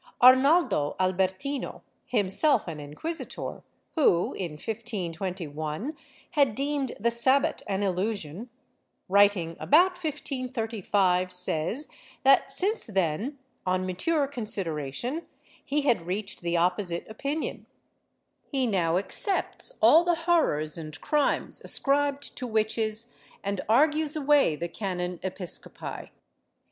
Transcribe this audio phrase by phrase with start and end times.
[0.19, 3.61] Arnaldo Albertino, himself an inquisitor
[3.91, 5.95] who, in 1521,
[6.31, 8.49] had deemed the Sabbat an illusion,
[9.07, 11.87] writing about 1535, says
[12.23, 15.27] that since then, on mature consideration,
[15.63, 17.67] he had reached the opposite opinion;
[18.47, 23.13] he now accepts all the horrors and crimes ascribed to witches
[23.43, 24.97] and argues away the can.
[25.21, 26.09] Episcopi.